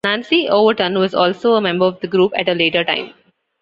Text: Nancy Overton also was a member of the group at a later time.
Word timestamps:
Nancy 0.03 0.49
Overton 0.49 0.97
also 0.97 1.19
was 1.29 1.43
a 1.45 1.61
member 1.61 1.85
of 1.85 1.99
the 1.99 2.07
group 2.07 2.33
at 2.35 2.49
a 2.49 2.55
later 2.55 2.83
time. 2.83 3.13